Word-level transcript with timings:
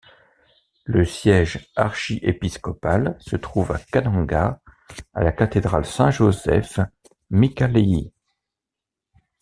Le 0.85 1.05
siège 1.05 1.69
archiépiscopal 1.75 3.15
se 3.19 3.35
trouve 3.35 3.71
à 3.71 3.77
Kananga, 3.77 4.59
à 5.13 5.23
la 5.23 5.31
cathédrale 5.31 5.85
Saint-Joseph-Mikalayi. 5.85 8.11